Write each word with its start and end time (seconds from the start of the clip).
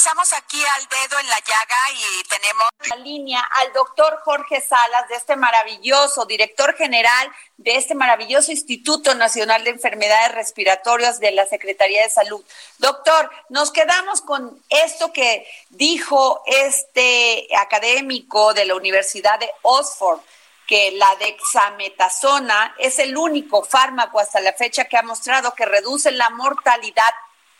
Regresamos 0.00 0.32
aquí 0.32 0.64
al 0.64 0.88
dedo 0.88 1.20
en 1.20 1.26
la 1.26 1.38
llaga 1.40 1.76
y 1.92 2.24
tenemos 2.26 2.64
la 2.88 2.96
línea 2.96 3.42
al 3.52 3.70
doctor 3.74 4.18
Jorge 4.24 4.62
Salas 4.62 5.06
de 5.10 5.16
este 5.16 5.36
maravilloso, 5.36 6.24
director 6.24 6.74
general 6.74 7.30
de 7.58 7.76
este 7.76 7.94
maravilloso 7.94 8.50
Instituto 8.50 9.14
Nacional 9.14 9.62
de 9.62 9.68
Enfermedades 9.68 10.34
Respiratorias 10.34 11.20
de 11.20 11.32
la 11.32 11.44
Secretaría 11.44 12.02
de 12.02 12.08
Salud. 12.08 12.42
Doctor, 12.78 13.30
nos 13.50 13.72
quedamos 13.72 14.22
con 14.22 14.62
esto 14.70 15.12
que 15.12 15.46
dijo 15.68 16.42
este 16.46 17.46
académico 17.58 18.54
de 18.54 18.64
la 18.64 18.76
Universidad 18.76 19.38
de 19.38 19.50
Oxford 19.60 20.20
que 20.66 20.92
la 20.92 21.14
dexametasona 21.16 22.74
es 22.78 22.98
el 23.00 23.18
único 23.18 23.64
fármaco 23.64 24.18
hasta 24.18 24.40
la 24.40 24.54
fecha 24.54 24.86
que 24.86 24.96
ha 24.96 25.02
mostrado 25.02 25.52
que 25.52 25.66
reduce 25.66 26.10
la 26.10 26.30
mortalidad 26.30 27.12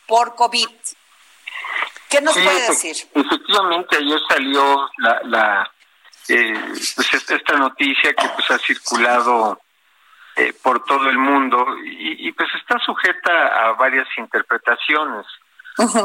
por 0.07 0.37
COVID. 0.37 0.71
¿Qué 2.11 2.21
nos 2.21 2.35
Sí, 2.35 2.41
puede 2.43 2.59
efe- 2.59 2.69
decir? 2.69 2.97
Efectivamente, 3.15 3.97
ayer 3.97 4.19
salió 4.29 4.91
la, 4.99 5.21
la 5.25 5.71
eh, 6.29 6.55
pues 6.97 7.15
esta, 7.15 7.37
esta 7.37 7.57
noticia 7.57 8.13
que 8.15 8.29
pues 8.35 8.51
ha 8.51 8.59
circulado 8.59 9.61
eh, 10.37 10.53
por 10.63 10.85
todo 10.85 11.09
el 11.09 11.19
mundo 11.19 11.65
y, 11.85 12.29
y, 12.29 12.33
pues 12.33 12.49
está 12.55 12.79
sujeta 12.81 13.67
a 13.69 13.73
varias 13.73 14.07
interpretaciones, 14.17 15.27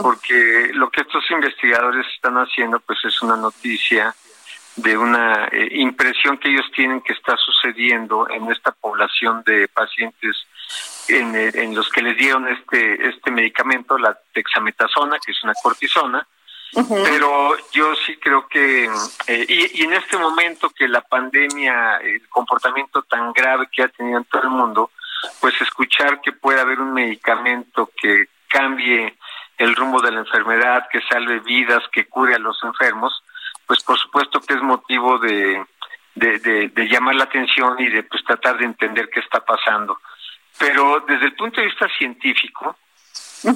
porque 0.01 0.71
lo 0.73 0.89
que 0.89 1.01
estos 1.01 1.23
investigadores 1.31 2.05
están 2.15 2.35
haciendo 2.37 2.79
pues 2.79 2.99
es 3.03 3.21
una 3.21 3.35
noticia 3.35 4.15
de 4.77 4.97
una 4.97 5.45
eh, 5.51 5.69
impresión 5.71 6.37
que 6.37 6.49
ellos 6.49 6.65
tienen 6.75 7.01
que 7.01 7.13
está 7.13 7.35
sucediendo 7.37 8.27
en 8.29 8.51
esta 8.51 8.71
población 8.71 9.43
de 9.45 9.67
pacientes 9.69 10.35
en, 11.07 11.35
eh, 11.35 11.51
en 11.53 11.75
los 11.75 11.89
que 11.89 12.01
les 12.01 12.17
dieron 12.17 12.47
este 12.47 13.07
este 13.09 13.31
medicamento, 13.31 13.97
la 13.97 14.17
dexametasona, 14.33 15.19
que 15.19 15.31
es 15.31 15.43
una 15.43 15.53
cortisona, 15.61 16.25
pero 17.03 17.55
yo 17.71 17.95
sí 18.05 18.17
creo 18.17 18.47
que, 18.49 18.85
eh, 19.27 19.45
y, 19.47 19.81
y 19.81 19.83
en 19.85 19.93
este 19.93 20.17
momento 20.17 20.69
que 20.71 20.87
la 20.87 21.01
pandemia, 21.01 21.97
el 21.97 22.27
comportamiento 22.27 23.03
tan 23.03 23.31
grave 23.33 23.67
que 23.71 23.83
ha 23.83 23.87
tenido 23.87 24.17
en 24.17 24.25
todo 24.25 24.41
el 24.43 24.49
mundo, 24.49 24.91
pues 25.39 25.53
escuchar 25.61 26.19
que 26.21 26.33
puede 26.33 26.59
haber 26.59 26.79
un 26.81 26.91
medicamento 26.93 27.89
que 27.95 28.25
cambie 28.49 29.15
el 29.57 29.73
rumbo 29.75 30.01
de 30.01 30.11
la 30.11 30.19
enfermedad, 30.19 30.87
que 30.91 31.01
salve 31.09 31.39
vidas, 31.39 31.81
que 31.93 32.07
cure 32.07 32.35
a 32.35 32.39
los 32.39 32.61
enfermos, 32.63 33.23
pues 33.65 33.81
por 33.83 33.97
supuesto 33.97 34.41
que 34.41 34.53
es 34.55 34.61
motivo 34.61 35.17
de, 35.19 35.63
de, 36.15 36.39
de- 36.39 36.67
de 36.69 36.87
llamar 36.89 37.15
la 37.15 37.23
atención 37.23 37.75
y 37.79 37.87
de 37.87 38.03
pues 38.03 38.23
tratar 38.25 38.57
de 38.57 38.65
entender 38.65 39.09
qué 39.13 39.21
está 39.21 39.39
pasando. 39.45 39.97
Pero 40.57 41.01
desde 41.07 41.25
el 41.25 41.35
punto 41.35 41.59
de 41.61 41.67
vista 41.67 41.87
científico, 41.97 42.77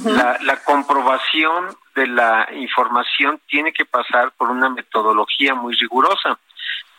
la, 0.06 0.38
la 0.42 0.64
comprobación 0.64 1.76
de 1.96 2.08
la 2.08 2.48
información 2.54 3.40
tiene 3.48 3.74
que 3.74 3.86
pasar 3.86 4.32
por 4.34 4.50
una 4.52 4.70
metodología 4.70 5.56
muy 5.56 5.74
rigurosa. 5.76 6.38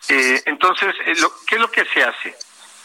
Eh, 0.08 0.42
entonces, 0.46 0.94
eh, 1.06 1.14
lo- 1.20 1.30
¿qué 1.46 1.54
es 1.56 1.60
lo 1.60 1.70
que 1.70 1.84
se 1.84 2.02
hace? 2.02 2.34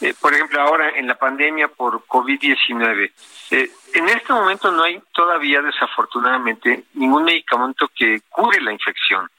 Eh, 0.02 0.14
por 0.20 0.34
ejemplo, 0.34 0.62
ahora 0.62 0.90
en 0.90 1.08
la 1.08 1.16
pandemia 1.18 1.70
por 1.70 2.06
COVID-19, 2.06 3.12
eh, 3.52 3.72
en 3.94 4.10
este 4.10 4.34
momento 4.34 4.70
no 4.72 4.84
hay 4.84 5.02
todavía, 5.14 5.62
desafortunadamente, 5.62 6.84
ningún 6.96 7.24
medicamento 7.24 7.90
que 7.96 8.22
cure 8.30 8.60
la 8.62 8.74
infección. 8.74 9.30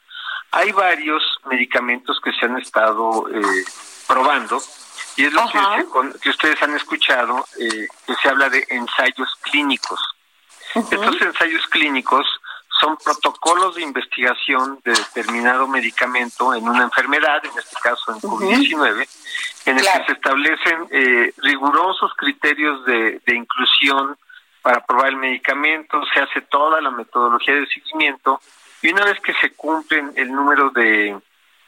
Hay 0.53 0.73
varios 0.73 1.23
medicamentos 1.45 2.19
que 2.25 2.33
se 2.33 2.47
han 2.47 2.57
estado 2.59 3.29
eh, 3.33 3.65
probando 4.09 4.61
y 5.17 5.25
es 5.25 5.33
lo 5.33 5.47
se 5.49 5.85
con- 5.87 6.13
que 6.21 6.31
ustedes 6.31 6.63
han 6.63 6.75
escuchado, 6.77 7.45
eh, 7.59 7.89
que 8.07 8.15
se 8.23 8.29
habla 8.29 8.49
de 8.49 8.65
ensayos 8.69 9.35
clínicos. 9.43 10.01
Estos 10.75 11.21
ensayos 11.23 11.67
clínicos 11.69 12.27
son 12.81 12.97
protocolos 12.99 13.77
de 13.77 13.83
investigación 13.83 14.79
de 14.85 14.93
determinado 14.93 15.67
medicamento 15.67 16.53
en 16.55 16.69
una 16.69 16.83
enfermedad, 16.85 17.43
en 17.45 17.59
este 17.59 17.77
caso 17.83 18.13
en 18.13 18.21
COVID-19, 18.21 19.09
en 19.65 19.77
el 19.79 19.83
Claro. 19.83 20.01
que 20.01 20.07
se 20.07 20.13
establecen 20.13 20.87
eh, 20.91 21.33
rigurosos 21.39 22.13
criterios 22.17 22.85
de, 22.85 23.21
de 23.25 23.35
inclusión 23.35 24.19
para 24.61 24.85
probar 24.85 25.09
el 25.09 25.17
medicamento, 25.17 26.03
se 26.13 26.21
hace 26.21 26.43
toda 26.43 26.81
la 26.83 26.91
metodología 26.91 27.55
de 27.55 27.67
seguimiento 27.69 28.41
y 28.83 28.93
una 28.93 29.05
vez 29.07 29.19
que 29.21 29.33
se 29.35 29.55
cumplen 29.55 30.13
el 30.17 30.31
número 30.33 30.71
de 30.71 31.17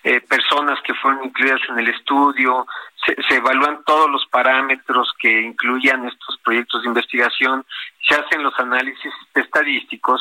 eh, 0.08 0.20
personas 0.22 0.78
que 0.84 0.94
fueron 0.94 1.24
incluidas 1.24 1.60
en 1.68 1.78
el 1.78 1.88
estudio, 1.88 2.66
se, 3.04 3.12
se 3.28 3.36
evalúan 3.36 3.84
todos 3.84 4.08
los 4.10 4.24
parámetros 4.26 5.12
que 5.20 5.30
incluían 5.50 6.06
estos 6.06 6.38
proyectos 6.44 6.82
de 6.82 6.88
investigación, 6.88 7.64
se 8.06 8.14
hacen 8.14 8.42
los 8.42 8.58
análisis 8.58 9.12
estadísticos, 9.34 10.20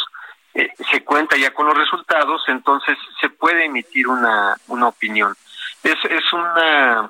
eh, 0.54 0.70
se 0.92 1.04
cuenta 1.04 1.38
ya 1.38 1.52
con 1.54 1.68
los 1.68 1.78
resultados, 1.78 2.42
entonces 2.48 2.98
se 3.22 3.30
puede 3.30 3.66
emitir 3.66 4.08
una, 4.08 4.56
una 4.68 4.88
opinión. 4.88 5.32
Es, 5.84 6.00
es 6.20 6.34
una 6.34 7.10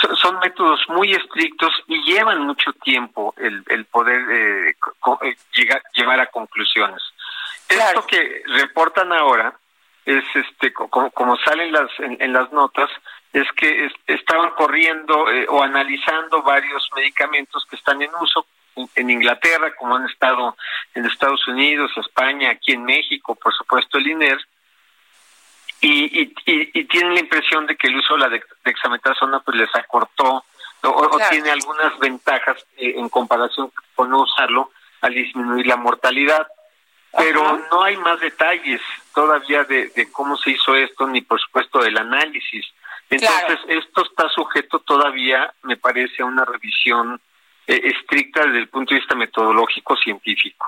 so- 0.00 0.14
son 0.16 0.38
métodos 0.38 0.80
muy 0.88 1.12
estrictos 1.12 1.72
y 1.88 1.96
llevan 2.04 2.40
mucho 2.42 2.72
tiempo 2.74 3.34
el, 3.38 3.64
el 3.68 3.86
poder 3.86 4.22
eh, 4.30 4.74
co- 5.00 5.18
eh, 5.22 5.36
llegar, 5.56 5.82
llevar 5.94 6.20
a 6.20 6.26
conclusiones. 6.26 7.02
Claro. 7.66 7.98
Esto 8.00 8.06
que 8.06 8.42
reportan 8.60 9.12
ahora 9.12 9.54
es 10.06 10.24
este 10.34 10.72
co- 10.72 10.88
como, 10.88 11.10
como 11.10 11.36
salen 11.38 11.72
las 11.72 11.88
en, 11.98 12.16
en 12.20 12.32
las 12.32 12.52
notas 12.52 12.90
es 13.32 13.50
que 13.56 13.86
es- 13.86 13.92
estaban 14.06 14.50
corriendo 14.50 15.30
eh, 15.30 15.46
o 15.48 15.62
analizando 15.62 16.42
varios 16.42 16.88
medicamentos 16.94 17.64
que 17.68 17.76
están 17.76 18.00
en 18.02 18.10
uso 18.20 18.46
en, 18.96 19.08
Inglaterra 19.10 19.72
como 19.76 19.96
han 19.96 20.04
estado 20.06 20.56
en 20.94 21.04
Estados 21.06 21.46
Unidos, 21.48 21.92
España, 21.96 22.50
aquí 22.50 22.72
en 22.72 22.84
México, 22.84 23.34
por 23.36 23.54
supuesto 23.54 23.98
el 23.98 24.06
INER 24.08 24.38
y, 25.80 26.22
y, 26.44 26.84
tienen 26.84 27.14
la 27.14 27.20
impresión 27.20 27.66
de 27.66 27.76
que 27.76 27.88
el 27.88 27.96
uso 27.96 28.14
de 28.14 28.20
la 28.20 28.28
dex- 28.28 28.46
dexametasona 28.64 29.40
pues 29.40 29.56
les 29.56 29.74
acortó 29.74 30.44
o, 30.82 30.88
o 30.88 31.08
Claro. 31.16 31.30
tiene 31.30 31.50
algunas 31.50 31.98
ventajas 31.98 32.64
eh, 32.76 32.94
en 32.96 33.08
comparación 33.08 33.70
con 33.94 34.10
no 34.10 34.22
usarlo 34.22 34.70
al 35.02 35.14
disminuir 35.14 35.66
la 35.66 35.76
mortalidad. 35.76 36.46
Pero 37.16 37.46
Ajá. 37.46 37.60
no 37.70 37.82
hay 37.82 37.96
más 37.96 38.20
detalles 38.20 38.80
todavía 39.14 39.64
de, 39.64 39.88
de 39.88 40.10
cómo 40.10 40.36
se 40.36 40.50
hizo 40.50 40.74
esto, 40.74 41.06
ni 41.06 41.20
por 41.20 41.40
supuesto 41.40 41.80
del 41.80 41.96
análisis. 41.96 42.66
Entonces, 43.10 43.58
esto 43.68 44.04
está 44.04 44.28
sujeto 44.30 44.80
todavía, 44.80 45.52
me 45.62 45.76
parece, 45.76 46.22
a 46.22 46.26
una 46.26 46.44
revisión 46.44 47.20
eh, 47.66 47.80
estricta 47.84 48.44
desde 48.44 48.58
el 48.58 48.68
punto 48.68 48.94
de 48.94 49.00
vista 49.00 49.14
metodológico 49.14 49.96
científico. 49.96 50.66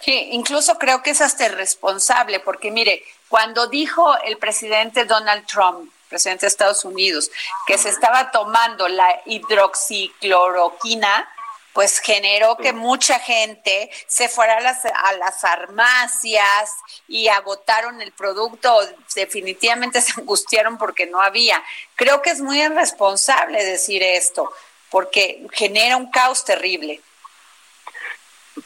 Sí, 0.00 0.30
incluso 0.32 0.78
creo 0.78 1.02
que 1.02 1.10
es 1.10 1.20
hasta 1.20 1.46
el 1.46 1.52
responsable, 1.52 2.40
porque 2.40 2.72
mire, 2.72 3.04
cuando 3.28 3.68
dijo 3.68 4.16
el 4.24 4.36
presidente 4.36 5.04
Donald 5.04 5.46
Trump, 5.46 5.88
presidente 6.08 6.42
de 6.42 6.48
Estados 6.48 6.84
Unidos, 6.84 7.30
que 7.66 7.78
se 7.78 7.88
estaba 7.88 8.32
tomando 8.32 8.88
la 8.88 9.20
hidroxicloroquina, 9.26 11.28
pues 11.72 12.00
generó 12.00 12.56
que 12.56 12.72
mucha 12.72 13.18
gente 13.18 13.90
se 14.06 14.28
fuera 14.28 14.58
a 14.58 14.60
las, 14.60 14.84
a 14.84 15.12
las 15.14 15.40
farmacias 15.40 16.76
y 17.08 17.28
agotaron 17.28 18.00
el 18.00 18.12
producto, 18.12 18.78
definitivamente 19.14 20.00
se 20.02 20.20
angustiaron 20.20 20.78
porque 20.78 21.06
no 21.06 21.20
había. 21.20 21.62
Creo 21.96 22.22
que 22.22 22.30
es 22.30 22.40
muy 22.40 22.60
irresponsable 22.60 23.64
decir 23.64 24.02
esto, 24.02 24.52
porque 24.90 25.46
genera 25.52 25.96
un 25.96 26.10
caos 26.10 26.44
terrible. 26.44 27.00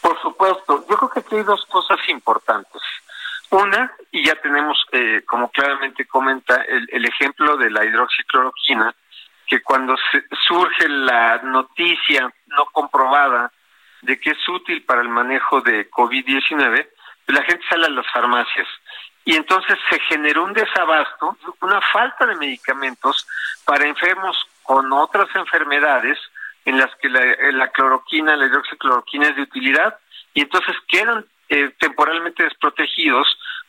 Por 0.01 0.21
supuesto, 0.21 0.85
yo 0.89 0.97
creo 0.97 1.09
que 1.09 1.19
aquí 1.21 1.35
hay 1.35 1.43
dos 1.43 1.65
cosas 1.67 1.97
importantes. 2.09 2.81
Una, 3.49 3.93
y 4.11 4.25
ya 4.25 4.35
tenemos, 4.41 4.77
eh, 4.91 5.21
como 5.25 5.49
claramente 5.49 6.05
comenta, 6.05 6.61
el, 6.63 6.85
el 6.91 7.05
ejemplo 7.05 7.55
de 7.55 7.69
la 7.69 7.85
hidroxicloroquina, 7.85 8.93
que 9.47 9.61
cuando 9.61 9.95
se, 10.11 10.23
surge 10.45 10.89
la 10.89 11.37
noticia 11.37 12.29
no 12.57 12.65
comprobada 12.65 13.51
de 14.01 14.19
que 14.19 14.31
es 14.31 14.49
útil 14.49 14.83
para 14.83 15.01
el 15.01 15.09
manejo 15.09 15.61
de 15.61 15.89
COVID-19, 15.89 16.87
la 17.27 17.43
gente 17.43 17.65
sale 17.69 17.85
a 17.85 17.89
las 17.89 18.05
farmacias. 18.11 18.67
Y 19.25 19.35
entonces 19.35 19.77
se 19.89 19.99
generó 20.01 20.43
un 20.43 20.53
desabasto, 20.53 21.37
una 21.61 21.81
falta 21.81 22.25
de 22.25 22.35
medicamentos 22.35 23.27
para 23.65 23.87
enfermos 23.87 24.37
con 24.63 24.91
otras 24.93 25.27
enfermedades 25.35 26.17
en 26.65 26.77
las 26.77 26.93
que 26.95 27.09
la, 27.09 27.67
cloroquina, 27.69 28.35
la 28.35 28.45
hidroxicloroquina 28.45 29.29
es 29.29 29.35
de 29.35 29.41
utilidad 29.41 29.97
y 30.33 30.41
entonces 30.41 30.75
quedan 30.87 31.25
eh, 31.49 31.71
temporalmente 31.79 32.43
desprotegidos 32.43 33.27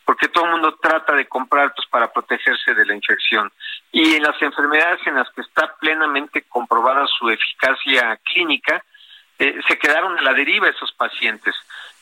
porque 0.08 0.28
todo 0.28 0.46
el 0.46 0.52
mundo 0.52 0.74
trata 0.80 1.12
de 1.12 1.28
comprar 1.28 1.74
pues, 1.74 1.86
para 1.88 2.10
protegerse 2.10 2.72
de 2.72 2.86
la 2.86 2.94
infección. 2.94 3.52
Y 3.92 4.14
en 4.14 4.22
las 4.22 4.40
enfermedades 4.40 5.06
en 5.06 5.16
las 5.16 5.28
que 5.32 5.42
está 5.42 5.76
plenamente 5.78 6.46
comprobada 6.48 7.06
su 7.18 7.28
eficacia 7.28 8.18
clínica, 8.24 8.82
eh, 9.38 9.60
se 9.68 9.78
quedaron 9.78 10.18
a 10.18 10.22
la 10.22 10.32
deriva 10.32 10.66
esos 10.66 10.92
pacientes. 10.92 11.54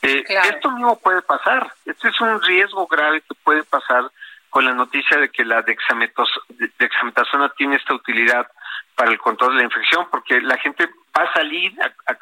Eh, 0.03 0.23
esto 0.29 0.71
mismo 0.71 1.01
puede 1.01 1.21
pasar. 1.23 1.69
Este 1.85 2.11
es 2.11 2.21
un 2.21 2.41
riesgo 2.43 2.87
grave 2.87 3.23
que 3.23 3.35
puede 3.43 3.65
pasar 3.65 4.09
con 4.51 4.65
la 4.65 4.73
noticia 4.73 5.19
de 5.19 5.29
que 5.29 5.45
la 5.45 5.63
dexametasona 5.63 7.49
tiene 7.57 7.75
esta 7.75 7.93
utilidad 7.93 8.47
para 8.95 9.11
el 9.11 9.19
control 9.19 9.55
de 9.55 9.59
la 9.59 9.65
infección, 9.65 10.07
porque 10.13 10.41
la 10.43 10.59
gente 10.59 10.89
va 11.19 11.25
a 11.25 11.33
salir 11.33 11.75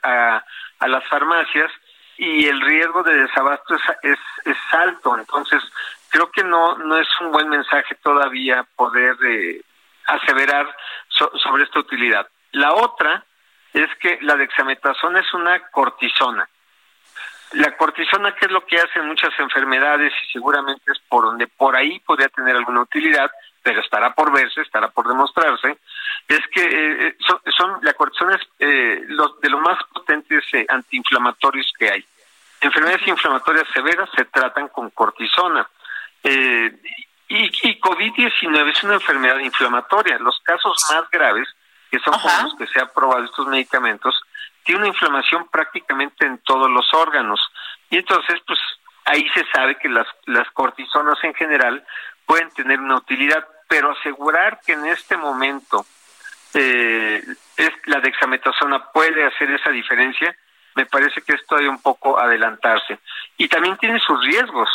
a, 0.02 0.42
las 0.88 1.06
farmacias 1.08 1.70
y 2.16 2.46
el 2.46 2.60
riesgo 2.60 3.02
de 3.02 3.14
desabasto 3.14 3.74
es, 3.74 4.18
es, 4.44 4.58
alto. 4.72 5.16
Entonces, 5.16 5.62
creo 6.08 6.30
que 6.30 6.42
no, 6.44 6.76
no 6.78 6.98
es 6.98 7.08
un 7.20 7.32
buen 7.32 7.48
mensaje 7.48 7.94
todavía 7.96 8.66
poder 8.76 9.16
eh, 9.24 9.62
aseverar 10.06 10.74
sobre 11.08 11.64
esta 11.64 11.80
utilidad. 11.80 12.26
La 12.52 12.72
otra 12.74 13.24
es 13.72 13.88
que 14.00 14.18
la 14.22 14.36
dexametasona 14.36 15.20
es 15.20 15.34
una 15.34 15.58
cortisona. 15.70 16.48
La 17.52 17.76
cortisona, 17.76 18.34
¿qué 18.34 18.46
es 18.46 18.52
lo 18.52 18.64
que 18.66 18.76
hace 18.76 18.98
en 18.98 19.06
muchas 19.06 19.32
enfermedades? 19.38 20.12
Y 20.22 20.32
seguramente 20.32 20.92
es 20.92 20.98
por 21.08 21.24
donde 21.24 21.46
por 21.46 21.76
ahí 21.76 22.00
podría 22.00 22.28
tener 22.28 22.56
alguna 22.56 22.82
utilidad, 22.82 23.30
pero 23.64 23.80
estará 23.80 24.14
por 24.14 24.30
verse, 24.30 24.60
estará 24.60 24.88
por 24.88 25.08
demostrarse, 25.08 25.78
es 26.28 26.40
que 26.52 26.62
eh, 26.62 27.08
eh, 27.08 27.16
son, 27.56 27.78
la 27.80 27.94
cortisona 27.94 28.36
es 28.36 28.42
eh, 28.58 29.06
de 29.06 29.48
los 29.48 29.60
más 29.62 29.82
potentes 29.92 30.44
antiinflamatorios 30.68 31.72
que 31.78 31.90
hay. 31.90 32.04
Enfermedades 32.60 33.08
inflamatorias 33.08 33.66
severas 33.72 34.10
se 34.14 34.26
tratan 34.26 34.68
con 34.68 34.90
cortisona. 34.90 35.66
y, 36.22 37.68
y 37.68 37.80
COVID-19 37.80 38.70
es 38.70 38.84
una 38.84 38.94
enfermedad 38.94 39.38
inflamatoria. 39.38 40.18
Los 40.18 40.38
casos 40.40 40.76
más 40.90 41.10
graves, 41.10 41.48
que 41.90 41.98
son 42.00 42.12
con 42.20 42.44
los 42.44 42.54
que 42.56 42.66
se 42.66 42.80
han 42.80 42.90
probado 42.94 43.24
estos 43.24 43.46
medicamentos, 43.46 44.14
tiene 44.62 44.80
una 44.80 44.88
inflamación 44.88 45.48
prácticamente 45.48 46.26
en 46.26 46.38
todos 46.38 46.70
los 46.70 46.92
órganos. 46.92 47.40
Y 47.88 47.96
entonces, 47.96 48.40
pues 48.46 48.58
ahí 49.06 49.26
se 49.30 49.44
sabe 49.52 49.78
que 49.78 49.88
las, 49.88 50.06
las 50.26 50.50
cortisonas 50.50 51.18
en 51.22 51.34
general 51.34 51.84
pueden 52.26 52.50
tener 52.50 52.80
una 52.80 52.96
utilidad, 52.96 53.46
pero 53.74 53.90
asegurar 53.90 54.60
que 54.64 54.74
en 54.74 54.86
este 54.86 55.16
momento 55.16 55.84
eh, 56.54 57.20
es, 57.56 57.70
la 57.86 57.98
dexametasona 57.98 58.92
puede 58.92 59.26
hacer 59.26 59.50
esa 59.50 59.70
diferencia, 59.70 60.32
me 60.76 60.86
parece 60.86 61.22
que 61.22 61.32
esto 61.32 61.56
hay 61.56 61.66
un 61.66 61.82
poco 61.82 62.16
adelantarse. 62.16 63.00
Y 63.36 63.48
también 63.48 63.76
tiene 63.78 63.98
sus 63.98 64.24
riesgos, 64.24 64.68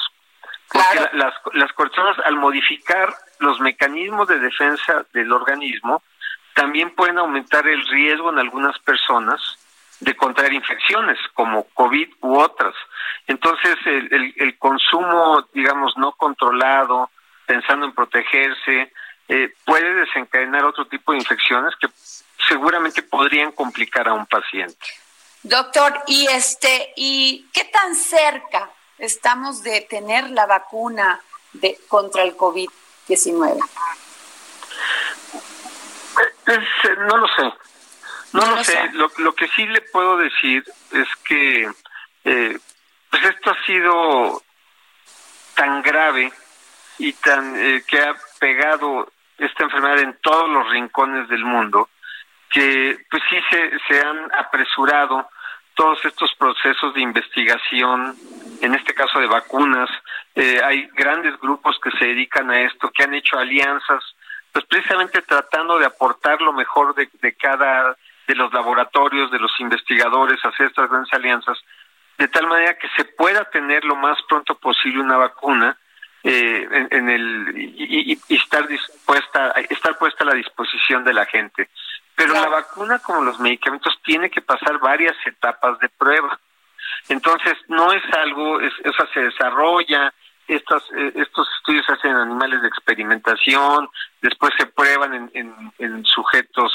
porque 0.67 1.15
las, 1.15 1.33
las 1.53 1.71
al 2.25 2.35
modificar 2.35 3.15
los 3.39 3.61
mecanismos 3.61 4.27
de 4.27 4.39
defensa 4.39 5.05
del 5.13 5.31
organismo, 5.31 6.03
también 6.53 6.93
pueden 6.93 7.19
aumentar 7.19 7.65
el 7.69 7.87
riesgo 7.87 8.31
en 8.33 8.39
algunas 8.39 8.77
personas 8.79 9.39
de 10.01 10.13
contraer 10.13 10.51
infecciones 10.51 11.17
como 11.33 11.63
COVID 11.73 12.09
u 12.19 12.37
otras. 12.37 12.75
Entonces, 13.27 13.77
el, 13.85 14.33
el, 14.35 14.57
consumo, 14.57 15.47
digamos, 15.53 15.93
no 15.95 16.11
controlado, 16.11 17.09
pensando 17.49 17.87
en 17.87 17.93
protegerse, 17.93 18.93
eh, 19.27 19.55
puede 19.65 19.91
desencadenar 19.95 20.65
otro 20.65 20.85
tipo 20.85 21.13
de 21.13 21.17
infecciones 21.17 21.73
que 21.81 21.87
seguramente 22.47 23.01
podrían 23.01 23.51
complicar 23.53 24.07
a 24.07 24.13
un 24.13 24.27
paciente. 24.27 24.85
Doctor, 25.41 25.99
y 26.05 26.27
este, 26.27 26.93
¿y 26.95 27.47
qué 27.51 27.63
tan 27.65 27.95
cerca 27.95 28.69
estamos 28.99 29.63
de 29.63 29.81
tener 29.81 30.29
la 30.29 30.45
vacuna 30.45 31.19
de 31.53 31.75
contra 31.87 32.21
el 32.21 32.37
COVID-19? 32.37 33.57
Eh, 36.45 36.59
no 36.99 37.17
lo 37.17 37.27
sé. 37.29 37.53
No, 38.31 38.45
lo 38.45 38.63
sé. 38.63 38.89
Lo, 38.93 39.11
lo, 39.17 39.33
que 39.33 39.47
sí 39.55 39.65
le 39.65 39.81
puedo 39.81 40.17
decir 40.17 40.63
es 40.91 41.07
que 41.27 41.67
eh, 42.25 42.59
pues 43.09 43.23
esto 43.23 43.49
ha 43.49 43.65
sido 43.65 44.43
tan 45.55 45.81
grave 45.81 46.31
y 46.99 47.13
tan 47.13 47.55
eh, 47.55 47.83
que 47.87 47.99
ha 47.99 48.15
pegado 48.39 49.11
esta 49.37 49.63
enfermedad 49.63 49.99
en 49.99 50.17
todos 50.21 50.49
los 50.49 50.69
rincones 50.69 51.27
del 51.29 51.45
mundo 51.45 51.89
que 52.51 52.97
pues 53.09 53.23
sí 53.29 53.37
se, 53.49 53.71
se 53.87 54.01
han 54.01 54.29
apresurado 54.37 55.29
todos 55.75 56.03
estos 56.03 56.33
procesos 56.35 56.93
de 56.93 57.01
investigación, 57.01 58.13
en 58.61 58.75
este 58.75 58.93
caso 58.93 59.19
de 59.19 59.27
vacunas, 59.27 59.89
eh, 60.35 60.59
hay 60.61 60.89
grandes 60.93 61.39
grupos 61.39 61.79
que 61.81 61.91
se 61.91 62.07
dedican 62.07 62.51
a 62.51 62.61
esto, 62.61 62.91
que 62.91 63.03
han 63.03 63.13
hecho 63.13 63.37
alianzas, 63.37 64.03
pues 64.51 64.65
precisamente 64.65 65.21
tratando 65.21 65.79
de 65.79 65.85
aportar 65.85 66.41
lo 66.41 66.51
mejor 66.51 66.95
de, 66.95 67.09
de 67.21 67.33
cada 67.33 67.95
de 68.27 68.35
los 68.35 68.53
laboratorios, 68.53 69.31
de 69.31 69.39
los 69.39 69.57
investigadores, 69.59 70.43
hacer 70.43 70.67
estas 70.67 70.89
grandes 70.89 71.13
alianzas, 71.13 71.57
de 72.17 72.27
tal 72.27 72.47
manera 72.47 72.77
que 72.77 72.89
se 72.97 73.05
pueda 73.05 73.45
tener 73.45 73.85
lo 73.85 73.95
más 73.95 74.17
pronto 74.27 74.55
posible 74.55 74.99
una 74.99 75.17
vacuna 75.17 75.77
eh, 76.23 76.87
en, 76.91 77.09
el 77.09 77.53
y, 77.55 78.19
estar 78.29 78.67
dispuesta 78.67 79.51
estar 79.69 79.97
puesta 79.97 80.23
a 80.23 80.27
la 80.27 80.33
disposición 80.33 81.03
de 81.03 81.13
la 81.13 81.25
gente. 81.25 81.69
Pero 82.15 82.33
la 82.33 82.49
vacuna, 82.49 82.99
como 82.99 83.21
los 83.21 83.39
medicamentos, 83.39 83.97
tiene 84.03 84.29
que 84.29 84.41
pasar 84.41 84.77
varias 84.79 85.15
etapas 85.25 85.79
de 85.79 85.87
prueba. 85.87 86.37
Entonces, 87.07 87.57
no 87.69 87.93
es 87.93 88.03
algo, 88.13 88.59
es, 88.59 88.73
o 88.85 88.91
sea, 88.91 89.07
se 89.13 89.21
desarrolla, 89.21 90.13
estos, 90.49 90.83
eh, 90.95 91.13
estos 91.15 91.47
estudios 91.57 91.85
se 91.85 91.93
hacen 91.93 92.11
en 92.11 92.17
animales 92.17 92.61
de 92.61 92.67
experimentación, 92.67 93.87
después 94.21 94.51
se 94.57 94.65
prueban 94.65 95.29
en, 95.33 95.71
en, 95.77 96.05
sujetos 96.05 96.73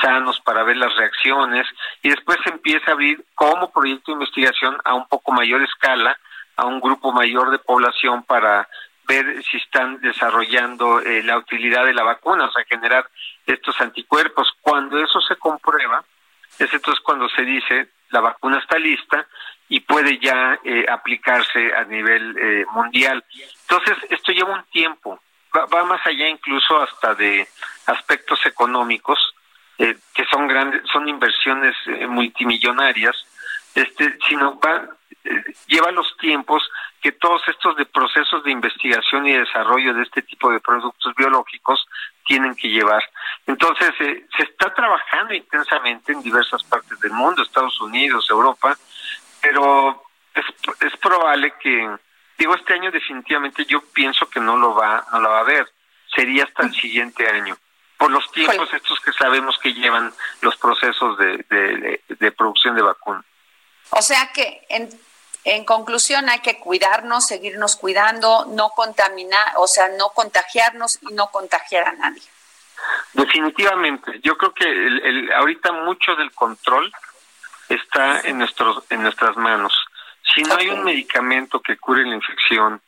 sanos 0.00 0.40
para 0.40 0.64
ver 0.64 0.76
las 0.76 0.94
reacciones 0.96 1.66
y 2.02 2.10
después 2.10 2.38
se 2.44 2.50
empieza 2.50 2.90
a 2.90 2.94
abrir 2.94 3.24
como 3.34 3.70
proyecto 3.70 4.10
de 4.10 4.14
investigación 4.14 4.76
a 4.84 4.94
un 4.94 5.06
poco 5.06 5.32
mayor 5.32 5.62
escala, 5.62 6.18
a 6.56 6.66
un 6.66 6.80
grupo 6.80 7.12
mayor 7.12 7.50
de 7.50 7.58
población 7.58 8.24
para 8.24 8.68
ver 9.06 9.42
si 9.44 9.56
están 9.56 10.00
desarrollando 10.00 11.00
eh, 11.00 11.22
la 11.22 11.38
utilidad 11.38 11.84
de 11.84 11.94
la 11.94 12.04
vacuna, 12.04 12.44
o 12.44 12.52
sea, 12.52 12.64
generar 12.64 13.08
estos 13.46 13.80
anticuerpos. 13.80 14.52
Cuando 14.60 14.98
eso 14.98 15.20
se 15.20 15.36
comprueba, 15.36 16.04
es 16.58 16.72
entonces 16.72 17.02
cuando 17.02 17.28
se 17.28 17.42
dice 17.42 17.88
la 18.12 18.20
vacuna 18.20 18.58
está 18.58 18.78
lista 18.78 19.26
y 19.68 19.80
puede 19.80 20.18
ya 20.18 20.58
eh, 20.64 20.84
aplicarse 20.88 21.74
a 21.74 21.84
nivel 21.84 22.36
eh, 22.38 22.64
mundial. 22.72 23.24
Entonces, 23.62 23.96
esto 24.10 24.32
lleva 24.32 24.54
un 24.54 24.64
tiempo, 24.64 25.18
va, 25.54 25.84
más 25.84 26.06
allá 26.06 26.28
incluso 26.28 26.80
hasta 26.82 27.14
de 27.14 27.48
aspectos 27.86 28.44
económicos, 28.44 29.18
eh, 29.78 29.96
que 30.14 30.24
son 30.26 30.46
grandes, 30.46 30.82
son 30.92 31.08
inversiones 31.08 31.74
multimillonarias, 32.06 33.16
este, 33.74 34.18
sino 34.28 34.60
va, 34.60 34.88
lleva 35.66 35.90
los 35.90 36.16
tiempos 36.18 36.62
que 37.00 37.12
todos 37.12 37.42
estos 37.48 37.76
de 37.76 37.86
procesos 37.86 38.44
de 38.44 38.50
investigación 38.50 39.26
y 39.26 39.32
desarrollo 39.32 39.94
de 39.94 40.02
este 40.02 40.22
tipo 40.22 40.50
de 40.50 40.60
productos 40.60 41.14
biológicos 41.14 41.86
tienen 42.24 42.54
que 42.54 42.68
llevar. 42.68 43.02
Entonces, 43.46 43.90
se 43.98 44.42
está 44.42 44.72
trabajando 44.72 45.34
intensamente 45.34 46.12
en 46.12 46.22
diversas 46.22 46.62
partes 46.64 46.98
del 47.00 47.12
mundo, 47.12 47.42
Estados 47.42 47.80
Unidos, 47.80 48.28
Europa, 48.30 48.76
pero 49.40 50.04
es, 50.34 50.44
es 50.80 50.96
probable 50.98 51.54
que, 51.60 51.90
digo, 52.38 52.54
este 52.54 52.74
año 52.74 52.90
definitivamente 52.90 53.64
yo 53.64 53.82
pienso 53.92 54.28
que 54.28 54.40
no 54.40 54.56
lo 54.56 54.74
va, 54.74 55.04
no 55.12 55.20
lo 55.20 55.30
va 55.30 55.40
a 55.40 55.44
ver. 55.44 55.68
Sería 56.14 56.44
hasta 56.44 56.64
el 56.64 56.74
siguiente 56.74 57.26
año, 57.28 57.56
por 57.96 58.10
los 58.10 58.30
tiempos 58.32 58.72
estos 58.72 59.00
que 59.00 59.12
sabemos 59.12 59.58
que 59.58 59.72
llevan 59.72 60.12
los 60.42 60.56
procesos 60.56 61.16
de, 61.18 62.00
de, 62.08 62.32
producción 62.32 62.76
de 62.76 62.82
vacunas. 62.82 63.24
O 63.90 64.02
sea 64.02 64.30
que, 64.32 64.64
en, 64.68 64.88
en 65.44 65.64
conclusión, 65.64 66.28
hay 66.28 66.40
que 66.40 66.58
cuidarnos, 66.58 67.26
seguirnos 67.26 67.76
cuidando, 67.76 68.46
no 68.50 68.70
contaminar, 68.70 69.54
o 69.56 69.66
sea, 69.66 69.88
no 69.98 70.10
contagiarnos 70.10 70.98
y 71.02 71.14
no 71.14 71.28
contagiar 71.28 71.88
a 71.88 71.92
nadie. 71.92 72.22
Definitivamente, 73.12 74.20
yo 74.22 74.36
creo 74.36 74.54
que 74.54 74.64
el, 74.64 75.32
ahorita 75.32 75.72
mucho 75.72 76.14
del 76.16 76.32
control 76.32 76.92
está 77.68 78.20
en, 78.20 78.38
nuestros, 78.38 78.84
en 78.90 79.02
nuestras 79.02 79.36
manos. 79.36 79.74
Si 80.34 80.42
no 80.42 80.56
hay 80.56 80.68
un 80.68 80.84
medicamento 80.84 81.60
que 81.60 81.76
cure 81.76 82.04
la 82.04 82.14
infección, 82.14 82.80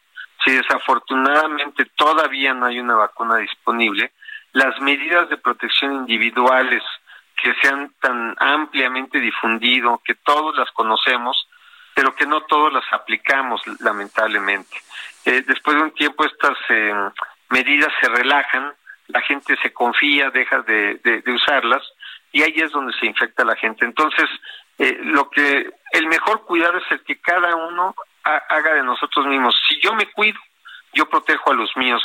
si 0.45 0.53
desafortunadamente 0.53 1.87
todavía 1.97 2.55
no 2.55 2.67
hay 2.67 2.79
una 2.79 2.95
vacuna 2.95 3.37
disponible, 3.39 4.13
las 4.53 4.81
medidas 4.81 5.29
de 5.29 5.37
protección 5.37 5.93
individuales 5.93 6.83
que 7.43 7.55
se 7.61 7.69
han 7.69 7.93
tan 8.01 8.35
ampliamente 8.39 9.19
difundido, 9.21 10.01
que 10.05 10.15
todos 10.15 10.57
las 10.57 10.71
conocemos, 10.71 11.49
pero 11.95 12.15
que 12.15 12.27
no 12.27 12.43
todos 12.43 12.73
las 12.73 12.85
aplicamos, 12.93 13.63
lamentablemente. 13.81 14.77
Eh, 15.25 15.43
después 15.47 15.77
de 15.77 15.83
un 15.85 15.95
tiempo 15.95 16.25
estas 16.25 16.59
eh, 16.69 16.93
medidas 17.51 17.93
se 18.01 18.09
relajan, 18.09 18.73
la 19.09 19.21
gente 19.23 19.57
se 19.63 19.73
confía, 19.73 20.31
deja 20.31 20.63
de 20.63 21.23
usarlas, 21.27 21.83
y 22.33 22.43
ahí 22.43 22.55
es 22.57 22.73
donde 22.73 22.93
se 22.95 23.07
infecta 23.07 23.45
la 23.45 23.55
gente. 23.55 23.85
Entonces, 23.85 24.29
eh, 24.79 24.99
lo 25.05 25.31
que 25.31 25.71
el 25.93 26.07
mejor 26.09 26.45
cuidado 26.45 26.79
es 26.79 26.85
el 26.91 27.01
que 27.05 27.21
cada 27.21 27.55
uno 27.55 27.95
haga 28.25 28.75
de 28.75 28.83
nosotros 28.83 29.27
mismos. 29.27 29.55
Si 29.69 29.81
yo 29.81 29.95
me 29.95 30.11
cuido, 30.11 30.39
yo 30.95 31.09
protejo 31.09 31.53
a 31.53 31.55
los 31.55 31.77
míos 31.77 32.03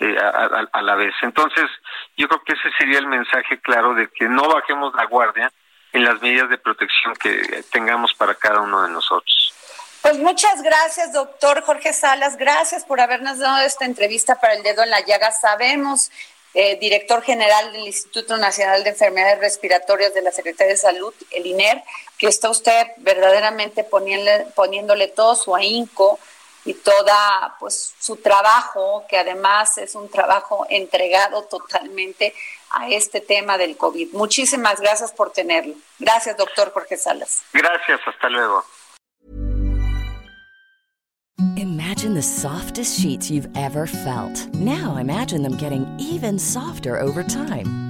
eh, 0.00 0.16
a, 0.18 0.82
la 0.82 0.94
vez. 0.96 1.14
Entonces, 1.22 1.70
yo 2.16 2.28
creo 2.28 2.42
que 2.44 2.52
ese 2.52 2.70
sería 2.76 2.98
el 2.98 3.06
mensaje 3.06 3.58
claro 3.60 3.94
de 3.94 4.08
que 4.08 4.28
no 4.28 4.42
bajemos 4.48 4.94
la 4.94 5.06
guardia 5.06 5.50
en 5.92 6.04
las 6.04 6.20
medidas 6.20 6.48
de 6.48 6.58
protección 6.58 7.14
que 7.16 7.64
tengamos 7.70 8.14
para 8.14 8.34
cada 8.34 8.60
uno 8.60 8.82
de 8.82 8.90
nosotros. 8.90 9.54
Pues 10.02 10.18
muchas 10.18 10.62
gracias, 10.62 11.12
doctor 11.12 11.62
Jorge 11.62 11.92
Salas. 11.92 12.36
Gracias 12.36 12.84
por 12.84 13.00
habernos 13.00 13.38
dado 13.38 13.58
esta 13.64 13.84
entrevista 13.84 14.40
para 14.40 14.54
el 14.54 14.62
dedo 14.62 14.82
en 14.82 14.90
la 14.90 15.00
llaga. 15.00 15.30
Sabemos, 15.30 16.10
eh, 16.54 16.78
director 16.80 17.22
general 17.22 17.70
del 17.72 17.82
Instituto 17.82 18.36
Nacional 18.38 18.82
de 18.82 18.90
Enfermedades 18.90 19.40
Respiratorias 19.40 20.14
de 20.14 20.22
la 20.22 20.32
Secretaría 20.32 20.72
de 20.72 20.78
Salud, 20.78 21.12
el 21.30 21.46
INER, 21.46 21.82
que 22.16 22.28
está 22.28 22.48
usted 22.48 22.86
verdaderamente 22.96 23.84
poniéndole, 23.84 24.46
poniéndole 24.54 25.08
todo 25.08 25.36
su 25.36 25.54
ahínco 25.54 26.18
y 26.64 26.74
toda 26.74 27.56
pues 27.58 27.94
su 27.98 28.16
trabajo, 28.16 29.04
que 29.08 29.18
además 29.18 29.76
es 29.78 29.94
un 29.94 30.10
trabajo 30.10 30.66
entregado 30.70 31.44
totalmente 31.44 32.34
a 32.70 32.88
este 32.88 33.20
tema 33.20 33.58
del 33.58 33.76
COVID. 33.76 34.12
Muchísimas 34.12 34.80
gracias 34.80 35.12
por 35.12 35.32
tenerlo. 35.32 35.74
Gracias, 35.98 36.36
doctor 36.36 36.72
Jorge 36.72 36.96
Salas. 36.96 37.42
Gracias, 37.52 38.00
hasta 38.06 38.28
luego. 38.28 38.64
Imagine 41.56 42.14
the 42.14 42.22
softest 42.22 43.00
sheets 43.00 43.30
you've 43.30 43.48
ever 43.56 43.86
felt. 43.86 44.46
Now 44.54 44.96
imagine 44.96 45.42
them 45.42 45.56
getting 45.56 45.86
even 45.98 46.38
softer 46.38 46.98
over 46.98 47.22
time. 47.22 47.89